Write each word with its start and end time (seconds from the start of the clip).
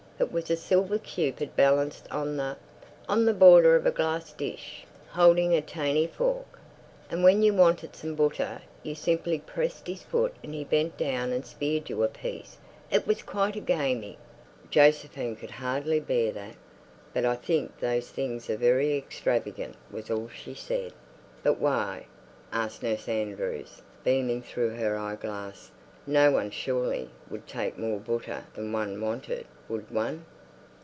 It 0.21 0.31
was 0.31 0.51
a 0.51 0.55
silvah 0.55 0.99
Cupid 0.99 1.55
balanced 1.55 2.07
on 2.11 2.37
the—on 2.37 3.25
the 3.25 3.33
bordah 3.33 3.73
of 3.75 3.87
a 3.87 3.91
glass 3.91 4.31
dish, 4.31 4.85
holding 5.09 5.55
a 5.57 5.63
tayny 5.63 6.05
fork. 6.07 6.59
And 7.09 7.23
when 7.23 7.41
you 7.41 7.55
wanted 7.55 7.95
some 7.95 8.15
buttah 8.15 8.61
you 8.83 8.93
simply 8.93 9.39
pressed 9.39 9.87
his 9.87 10.03
foot 10.03 10.35
and 10.43 10.53
he 10.53 10.63
bent 10.63 10.95
down 10.95 11.33
and 11.33 11.43
speared 11.43 11.89
you 11.89 12.03
a 12.03 12.07
piece. 12.07 12.57
It 12.91 13.07
was 13.07 13.23
quite 13.23 13.55
a 13.55 13.59
gayme." 13.59 14.15
Josephine 14.69 15.37
could 15.37 15.49
hardly 15.49 15.99
bear 15.99 16.31
that. 16.33 16.55
But 17.15 17.25
"I 17.25 17.35
think 17.35 17.79
those 17.79 18.11
things 18.11 18.47
are 18.47 18.57
very 18.57 18.95
extravagant" 18.95 19.75
was 19.89 20.11
all 20.11 20.29
she 20.29 20.53
said. 20.53 20.93
"But 21.41 21.59
whey?" 21.59 22.05
asked 22.51 22.83
Nurse 22.83 23.09
Andrews, 23.09 23.81
beaming 24.03 24.43
through 24.43 24.75
her 24.75 24.95
eyeglasses. 24.99 25.71
"No 26.07 26.31
one, 26.31 26.49
surely, 26.51 27.09
would 27.29 27.45
take 27.47 27.77
more 27.79 27.99
buttah 27.99 28.45
than 28.55 28.71
one 28.71 28.99
wanted—would 28.99 29.91
one?" 29.91 30.25